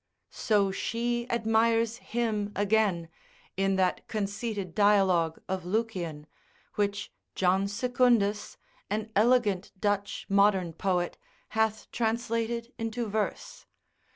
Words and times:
So 0.31 0.71
she 0.71 1.29
admires 1.29 1.97
him 1.97 2.51
again, 2.55 3.07
in 3.55 3.75
that 3.75 4.07
conceited 4.07 4.73
dialogue 4.73 5.39
of 5.47 5.63
Lucian, 5.63 6.25
which 6.73 7.11
John 7.35 7.67
Secundus, 7.67 8.57
an 8.89 9.11
elegant 9.15 9.71
Dutch 9.79 10.25
modern 10.27 10.73
poet, 10.73 11.17
hath 11.49 11.85
translated 11.91 12.73
into 12.79 13.05
verse. 13.09 13.67